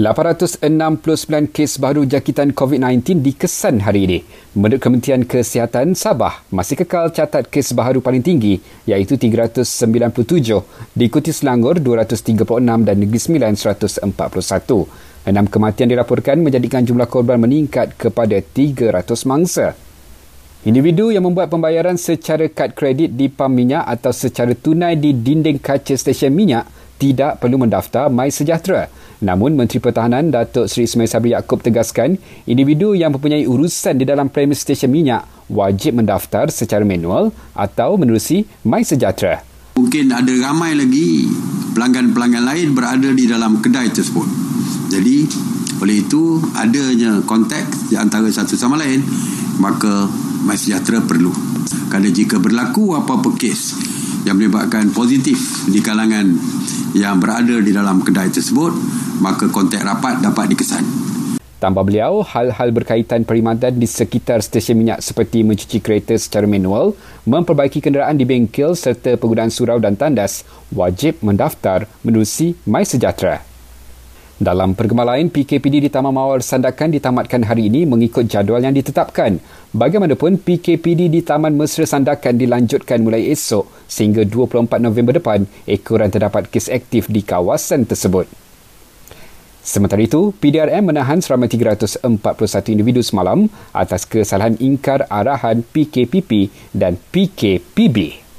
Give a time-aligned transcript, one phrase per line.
[0.00, 4.18] 869 kes baru jangkitan COVID-19 dikesan hari ini.
[4.56, 11.84] Menurut Kementerian Kesihatan, Sabah masih kekal catat kes baru paling tinggi iaitu 397, diikuti Selangor
[11.84, 12.32] 236
[12.80, 14.08] dan Negeri Sembilan 141.
[15.28, 19.76] Enam kematian dilaporkan menjadikan jumlah korban meningkat kepada 300 mangsa.
[20.64, 25.60] Individu yang membuat pembayaran secara kad kredit di pam minyak atau secara tunai di dinding
[25.60, 26.64] kaca stesen minyak
[26.96, 28.99] tidak perlu mendaftar My Sejahtera.
[29.20, 32.16] Namun Menteri Pertahanan Datuk Seri Ismail Sabri Yaakob tegaskan,
[32.48, 38.48] individu yang mempunyai urusan di dalam premis stesen minyak wajib mendaftar secara manual atau menerusi
[38.64, 39.44] My Sejahtera.
[39.76, 41.28] Mungkin ada ramai lagi
[41.76, 44.24] pelanggan-pelanggan lain berada di dalam kedai tersebut.
[44.88, 45.28] Jadi,
[45.84, 49.04] oleh itu adanya kontak di antara satu sama lain,
[49.60, 50.08] maka
[50.48, 51.28] My Sejahtera perlu.
[51.92, 53.76] Kerana jika berlaku apa-apa kes
[54.24, 56.26] yang menyebabkan positif di kalangan
[56.96, 58.72] yang berada di dalam kedai tersebut,
[59.22, 60.84] maka kontak rapat dapat dikesan.
[61.60, 66.96] Tambah beliau, hal-hal berkaitan perkhidmatan di sekitar stesen minyak seperti mencuci kereta secara manual,
[67.28, 73.49] memperbaiki kenderaan di bengkel serta penggunaan surau dan tandas wajib mendaftar menerusi My Sejahtera.
[74.40, 79.36] Dalam perkembangan lain, PKPD di Taman Mawar Sandakan ditamatkan hari ini mengikut jadual yang ditetapkan.
[79.76, 86.48] Bagaimanapun, PKPD di Taman Mesra Sandakan dilanjutkan mulai esok sehingga 24 November depan ekoran terdapat
[86.48, 88.32] kes aktif di kawasan tersebut.
[89.60, 92.00] Sementara itu, PDRM menahan seramai 341
[92.72, 93.44] individu semalam
[93.76, 98.24] atas kesalahan ingkar arahan PKPP dan PKPB.